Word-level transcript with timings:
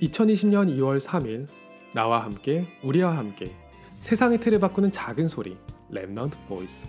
2020년 0.00 0.68
2월 0.76 1.00
3일 1.00 1.48
나와 1.92 2.22
함께 2.22 2.68
우리와 2.84 3.16
함께 3.16 3.56
세상의 4.00 4.38
틀을 4.38 4.60
바꾸는 4.60 4.92
작은 4.92 5.26
소리 5.26 5.56
Remnant 5.90 6.46
Voice 6.46 6.86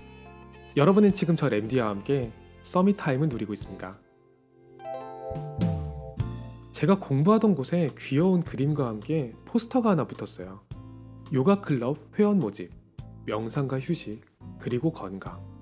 여러분은 0.78 1.14
지금 1.14 1.36
저 1.36 1.50
렘디와 1.50 1.90
함께 1.90 2.32
Summit 2.62 2.98
Time을 2.98 3.30
누리고 3.30 3.54
있습니다. 3.54 4.00
제가 6.72 7.00
공부하던 7.00 7.56
곳에 7.56 7.90
귀여운 7.98 8.44
그림과 8.44 8.88
함께 8.88 9.34
포스터가 9.46 9.90
하나 9.90 10.06
붙었어요. 10.06 10.62
요가 11.34 11.62
클럽 11.62 11.98
회원 12.18 12.38
모집, 12.38 12.72
명상과 13.26 13.80
휴식, 13.80 14.22
그리고 14.60 14.92
건강. 14.92 15.59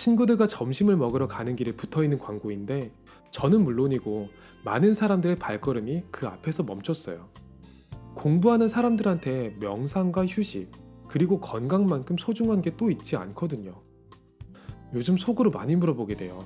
친구들과 0.00 0.46
점심을 0.46 0.96
먹으러 0.96 1.28
가는 1.28 1.54
길에 1.54 1.72
붙어 1.72 2.02
있는 2.02 2.18
광고인데 2.18 2.90
저는 3.30 3.62
물론이고 3.62 4.28
많은 4.64 4.94
사람들의 4.94 5.38
발걸음이 5.38 6.04
그 6.10 6.26
앞에서 6.26 6.62
멈췄어요. 6.62 7.28
공부하는 8.14 8.66
사람들한테 8.66 9.56
명상과 9.60 10.24
휴식, 10.26 10.70
그리고 11.06 11.38
건강만큼 11.38 12.16
소중한 12.18 12.62
게 12.62 12.70
또 12.78 12.90
있지 12.90 13.16
않거든요. 13.16 13.74
요즘 14.94 15.18
속으로 15.18 15.50
많이 15.50 15.76
물어보게 15.76 16.14
돼요. 16.14 16.38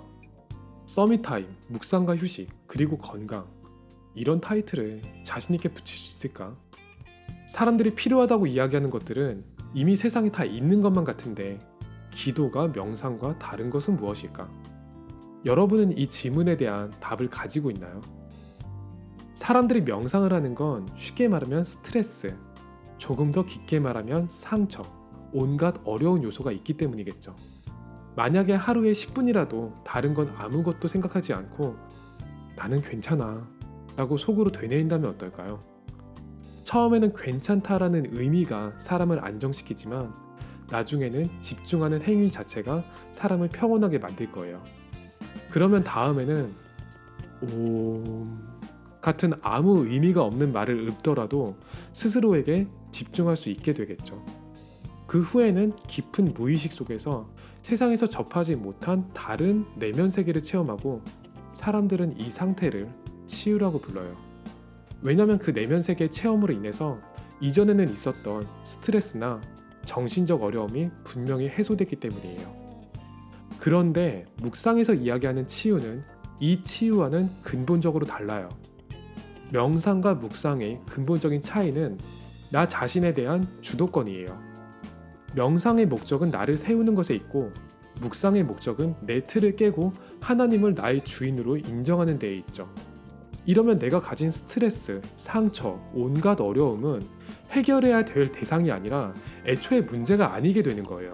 Summit 0.86 1.19
Time, 1.19 1.46
묵상과 1.68 2.16
휴식, 2.16 2.48
그리고 2.66 2.98
건강. 2.98 3.46
이런 4.16 4.40
타이틀을 4.40 5.00
자신있게 5.22 5.68
붙일 5.68 5.96
수 5.96 6.10
있을까? 6.10 6.56
사람들이 7.48 7.94
필요하다고 7.94 8.48
이야기하는 8.48 8.90
것들은 8.90 9.44
이미 9.74 9.94
세상에 9.94 10.30
다 10.32 10.44
있는 10.44 10.80
것만 10.82 11.04
같은데 11.04 11.60
기도가 12.14 12.68
명상과 12.68 13.38
다른 13.38 13.68
것은 13.68 13.96
무엇일까? 13.96 14.48
여러분은 15.44 15.98
이 15.98 16.06
질문에 16.06 16.56
대한 16.56 16.90
답을 17.00 17.28
가지고 17.28 17.70
있나요? 17.70 18.00
사람들이 19.34 19.82
명상을 19.82 20.32
하는 20.32 20.54
건 20.54 20.88
쉽게 20.96 21.28
말하면 21.28 21.64
스트레스, 21.64 22.34
조금 22.96 23.32
더 23.32 23.44
깊게 23.44 23.80
말하면 23.80 24.28
상처, 24.30 24.82
온갖 25.32 25.74
어려운 25.84 26.22
요소가 26.22 26.52
있기 26.52 26.76
때문이겠죠. 26.76 27.34
만약에 28.16 28.54
하루에 28.54 28.92
10분이라도 28.92 29.82
다른 29.82 30.14
건 30.14 30.32
아무것도 30.36 30.86
생각하지 30.86 31.34
않고 31.34 31.76
나는 32.56 32.80
괜찮아 32.80 33.46
라고 33.96 34.16
속으로 34.16 34.52
되뇌인다면 34.52 35.10
어떨까요? 35.10 35.58
처음에는 36.62 37.12
괜찮다라는 37.12 38.16
의미가 38.16 38.78
사람을 38.78 39.22
안정시키지만 39.24 40.23
나중에는 40.70 41.28
집중하는 41.40 42.02
행위 42.02 42.30
자체가 42.30 42.84
사람을 43.12 43.48
평온하게 43.48 43.98
만들 43.98 44.30
거예요. 44.32 44.62
그러면 45.50 45.84
다음에는 45.84 46.52
옴 47.42 48.38
같은 49.00 49.32
아무 49.42 49.86
의미가 49.86 50.22
없는 50.22 50.52
말을 50.52 50.88
읊더라도 50.88 51.56
스스로에게 51.92 52.66
집중할 52.90 53.36
수 53.36 53.50
있게 53.50 53.72
되겠죠. 53.74 54.24
그 55.06 55.20
후에는 55.20 55.76
깊은 55.86 56.32
무의식 56.34 56.72
속에서 56.72 57.28
세상에서 57.62 58.06
접하지 58.06 58.56
못한 58.56 59.08
다른 59.12 59.66
내면 59.76 60.10
세계를 60.10 60.42
체험하고 60.42 61.02
사람들은 61.52 62.18
이 62.18 62.30
상태를 62.30 62.90
치유라고 63.26 63.80
불러요. 63.80 64.14
왜냐하면 65.02 65.38
그 65.38 65.52
내면 65.52 65.82
세계 65.82 66.08
체험으로 66.08 66.52
인해서 66.54 66.98
이전에는 67.40 67.88
있었던 67.90 68.46
스트레스나 68.64 69.40
정신적 69.84 70.42
어려움이 70.42 70.90
분명히 71.04 71.48
해소됐기 71.48 71.96
때문이에요. 71.96 72.64
그런데 73.58 74.24
묵상에서 74.42 74.94
이야기하는 74.94 75.46
치유는 75.46 76.02
이 76.40 76.62
치유와는 76.62 77.30
근본적으로 77.42 78.04
달라요. 78.04 78.48
명상과 79.52 80.14
묵상의 80.16 80.80
근본적인 80.86 81.40
차이는 81.40 81.98
나 82.50 82.66
자신에 82.68 83.12
대한 83.12 83.46
주도권이에요. 83.60 84.26
명상의 85.34 85.86
목적은 85.86 86.30
나를 86.30 86.56
세우는 86.56 86.94
것에 86.94 87.14
있고 87.14 87.52
묵상의 88.00 88.44
목적은 88.44 88.94
내 89.02 89.22
틀을 89.22 89.56
깨고 89.56 89.92
하나님을 90.20 90.74
나의 90.74 91.00
주인으로 91.02 91.56
인정하는 91.56 92.18
데에 92.18 92.34
있죠. 92.36 92.68
이러면 93.46 93.78
내가 93.78 94.00
가진 94.00 94.30
스트레스, 94.30 95.00
상처, 95.16 95.80
온갖 95.92 96.40
어려움은 96.40 97.02
해결해야 97.54 98.04
될 98.04 98.30
대상이 98.30 98.70
아니라 98.70 99.14
애초에 99.46 99.80
문제가 99.80 100.34
아니게 100.34 100.62
되는 100.62 100.84
거예요. 100.84 101.12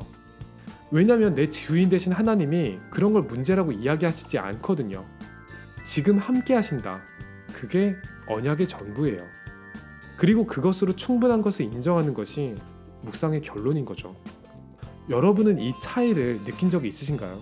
왜냐하면 0.90 1.34
내 1.34 1.48
주인 1.48 1.88
대신 1.88 2.12
하나님이 2.12 2.78
그런 2.90 3.12
걸 3.12 3.22
문제라고 3.22 3.72
이야기하시지 3.72 4.38
않거든요. 4.38 5.04
지금 5.84 6.18
함께 6.18 6.54
하신다. 6.54 7.02
그게 7.52 7.94
언약의 8.26 8.66
전부예요. 8.66 9.18
그리고 10.16 10.46
그것으로 10.46 10.94
충분한 10.94 11.42
것을 11.42 11.66
인정하는 11.66 12.12
것이 12.12 12.54
묵상의 13.02 13.40
결론인 13.40 13.84
거죠. 13.84 14.16
여러분은 15.08 15.58
이 15.58 15.72
차이를 15.80 16.44
느낀 16.44 16.70
적이 16.70 16.88
있으신가요? 16.88 17.38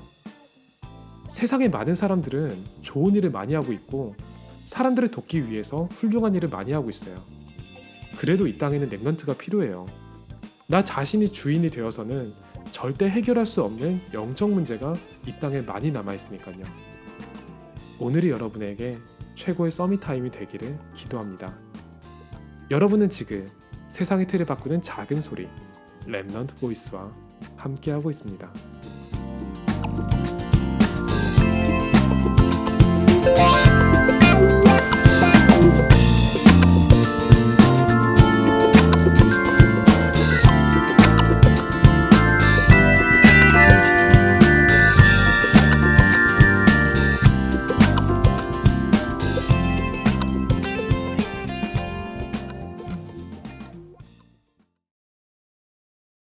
세상의 1.28 1.70
많은 1.70 1.94
사람들은 1.94 2.64
좋은 2.82 3.14
일을 3.14 3.30
많이 3.30 3.54
하고 3.54 3.72
있고 3.72 4.14
사람들을 4.66 5.10
돕기 5.10 5.50
위해서 5.50 5.88
훌륭한 5.92 6.34
일을 6.34 6.48
많이 6.48 6.72
하고 6.72 6.90
있어요. 6.90 7.37
그래도 8.18 8.48
이 8.48 8.58
땅에는 8.58 8.88
Remnant가 8.90 9.38
필요해요. 9.38 9.86
나 10.66 10.82
자신이 10.82 11.30
주인이 11.30 11.70
되어서는 11.70 12.34
절대 12.72 13.08
해결할 13.08 13.46
수 13.46 13.62
없는 13.62 14.00
영적 14.12 14.50
문제가 14.50 14.92
이 15.24 15.32
땅에 15.40 15.60
많이 15.60 15.92
남아 15.92 16.14
있으니까요. 16.14 16.64
오늘이 18.00 18.30
여러분에게 18.30 18.98
최고의 19.36 19.70
Summit 19.70 20.00
Time이 20.00 20.32
되기를 20.32 20.76
기도합니다. 20.94 21.56
여러분은 22.72 23.08
지금 23.08 23.46
세상의 23.88 24.26
틀을 24.26 24.46
바꾸는 24.46 24.82
작은 24.82 25.20
소리 25.20 25.48
Remnant 26.04 26.60
Voice와 26.60 27.12
함께하고 27.56 28.10
있습니다. 28.10 28.52